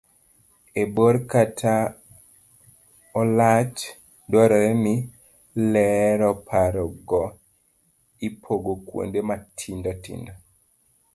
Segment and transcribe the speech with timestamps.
[0.81, 1.75] e bor kata
[3.19, 3.79] olach,
[4.31, 4.95] dwarore ni
[5.73, 7.23] lero paro go
[8.27, 10.33] ipogo kuonde matindo tindo